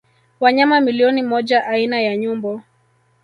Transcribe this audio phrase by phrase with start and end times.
[0.39, 2.61] Wanyama milioni moja aina ya nyumbu